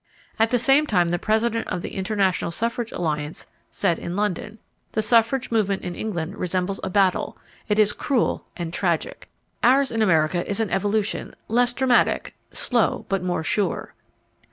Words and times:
At 0.39 0.49
the 0.49 0.57
same 0.57 0.87
time 0.87 1.09
the 1.09 1.19
President 1.19 1.67
of 1.67 1.83
the 1.83 1.93
International 1.93 2.49
Suffrage 2.49 2.91
Alliance 2.91 3.45
said 3.69 3.99
in 3.99 4.15
London: 4.15 4.57
"The 4.93 5.03
suffrage 5.03 5.51
movement 5.51 5.83
in 5.83 5.93
England 5.93 6.37
resembles 6.39 6.79
a 6.83 6.89
battle. 6.89 7.37
It 7.69 7.77
is 7.77 7.93
cruel 7.93 8.43
and 8.57 8.73
tragic. 8.73 9.29
Ours 9.63 9.91
in 9.91 10.01
America 10.01 10.43
is 10.49 10.59
an 10.59 10.71
evolution 10.71 11.35
less 11.47 11.71
dramatic, 11.71 12.33
slow 12.49 13.05
but 13.09 13.21
more 13.21 13.43
sure." 13.43 13.93